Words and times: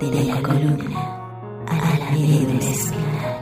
de 0.00 0.24
la 0.24 0.42
columna 0.42 1.00
a 1.66 1.98
la 1.98 2.10
médula 2.10 2.70
espinal. 2.70 3.35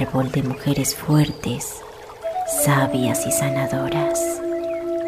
Árbol 0.00 0.30
de 0.32 0.42
mujeres 0.42 0.94
fuertes, 0.94 1.82
sabias 2.64 3.26
y 3.26 3.32
sanadoras, 3.32 4.18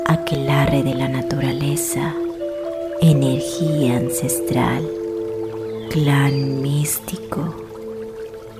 aquelarre 0.07 0.83
de 0.83 0.95
la 0.95 1.09
naturaleza, 1.09 2.15
energía 3.01 3.97
ancestral, 3.97 4.87
clan 5.89 6.61
místico, 6.61 7.55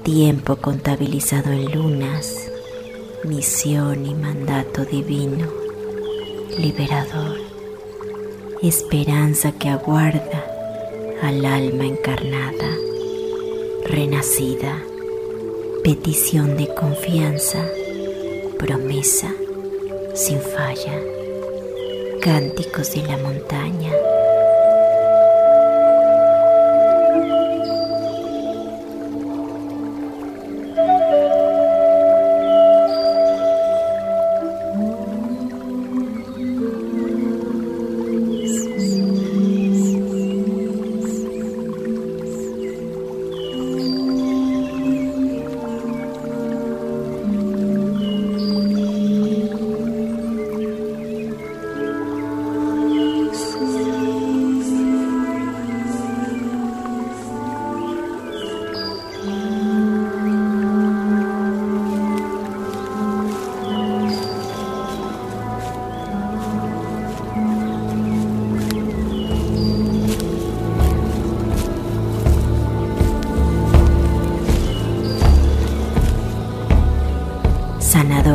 tiempo 0.05 0.57
contabilizado 0.57 1.53
en 1.53 1.71
lunas, 1.71 2.51
misión 3.25 4.07
y 4.07 4.15
mandato 4.15 4.87
divino, 4.87 5.49
liberador, 6.59 7.41
esperanza 8.63 9.53
que 9.53 9.69
aguarda 9.69 10.45
al 11.23 11.45
alma 11.45 11.85
encarnada, 11.85 12.71
renacida 13.85 14.83
petición 15.83 16.57
de 16.57 16.73
confianza, 16.75 17.59
promesa 18.57 19.35
sin 20.15 20.41
falla, 20.41 20.97
cánticos 22.21 22.95
de 22.95 23.03
la 23.03 23.17
montaña. 23.17 24.12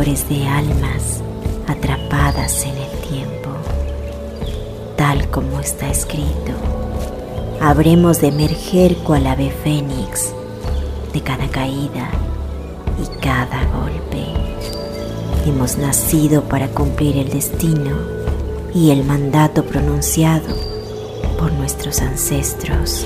De 0.08 0.48
almas 0.48 1.22
atrapadas 1.68 2.64
en 2.64 2.78
el 2.78 3.10
tiempo, 3.10 3.50
tal 4.96 5.30
como 5.30 5.60
está 5.60 5.90
escrito. 5.90 6.54
Habremos 7.60 8.22
de 8.22 8.30
emerger 8.30 8.96
cual 9.00 9.28
ave 9.28 9.52
fénix 9.52 10.34
de 11.12 11.20
cada 11.22 11.50
caída 11.50 12.10
y 12.98 13.20
cada 13.20 13.66
golpe. 13.66 14.24
Hemos 15.46 15.78
nacido 15.78 16.44
para 16.44 16.70
cumplir 16.70 17.18
el 17.18 17.30
destino 17.30 17.98
y 18.74 18.92
el 18.92 19.04
mandato 19.04 19.66
pronunciado 19.66 20.56
por 21.38 21.52
nuestros 21.52 22.00
ancestros. 22.02 23.06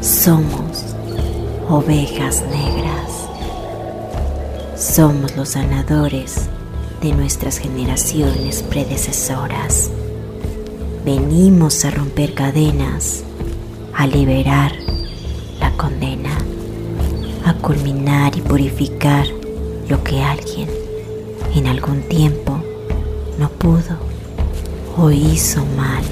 Somos 0.00 0.86
ovejas 1.68 2.42
negras. 2.50 3.07
Somos 4.98 5.36
los 5.36 5.50
sanadores 5.50 6.48
de 7.00 7.12
nuestras 7.12 7.58
generaciones 7.58 8.64
predecesoras. 8.64 9.92
Venimos 11.04 11.84
a 11.84 11.92
romper 11.92 12.34
cadenas, 12.34 13.22
a 13.94 14.08
liberar 14.08 14.72
la 15.60 15.70
condena, 15.76 16.36
a 17.44 17.54
culminar 17.54 18.36
y 18.36 18.40
purificar 18.40 19.24
lo 19.88 20.02
que 20.02 20.20
alguien 20.20 20.68
en 21.54 21.68
algún 21.68 22.02
tiempo 22.08 22.60
no 23.38 23.50
pudo 23.50 23.98
o 24.96 25.12
hizo 25.12 25.64
mal. 25.76 26.02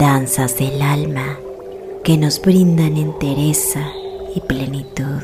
Danzas 0.00 0.56
del 0.56 0.80
alma 0.80 1.38
que 2.02 2.16
nos 2.16 2.40
brindan 2.40 2.96
entereza 2.96 3.92
y 4.34 4.40
plenitud, 4.40 5.22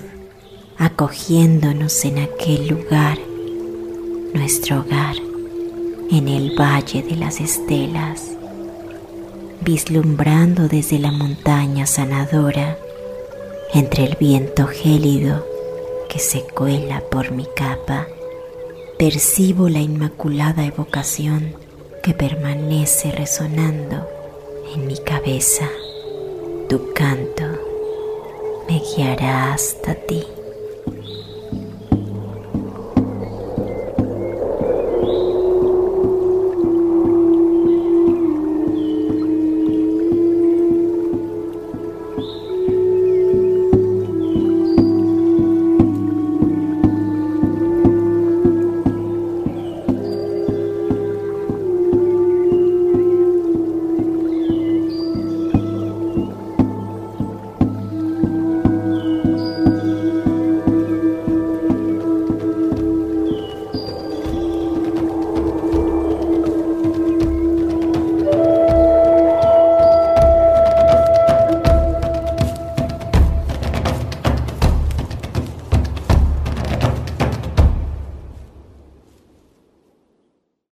acogiéndonos 0.77 2.05
en 2.05 2.19
aquel 2.19 2.69
lugar, 2.69 3.19
nuestro 4.35 4.81
hogar, 4.81 5.17
en 6.11 6.29
el 6.29 6.61
Valle 6.61 7.03
de 7.03 7.17
las 7.17 7.41
Estelas, 7.41 8.33
vislumbrando 9.63 10.69
desde 10.69 10.99
la 10.99 11.11
montaña 11.11 11.87
sanadora, 11.87 12.77
entre 13.73 14.05
el 14.05 14.17
viento 14.21 14.67
gélido 14.67 15.47
que 16.11 16.19
se 16.19 16.43
cuela 16.43 17.03
por 17.11 17.31
mi 17.31 17.47
capa, 17.57 18.09
percibo 18.99 19.71
la 19.71 19.81
inmaculada 19.81 20.67
evocación 20.67 21.55
que 22.03 22.13
permanece 22.13 23.11
resonando 23.11 24.16
en 24.77 24.87
mi 24.87 24.99
cabeza. 24.99 25.69
Tu 26.69 26.93
canto 26.93 27.45
me 28.69 28.79
guiará 28.79 29.55
hasta 29.55 29.95
ti. 29.95 30.23